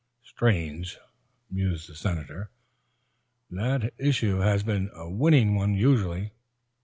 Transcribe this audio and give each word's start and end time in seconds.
"Strange," 0.23 0.97
mused 1.51 1.87
the 1.87 1.93
Senator. 1.93 2.49
"That 3.51 3.93
issue 3.99 4.37
has 4.39 4.63
been 4.63 4.89
a 4.95 5.07
winning 5.07 5.53
one 5.53 5.75
usually." 5.75 6.31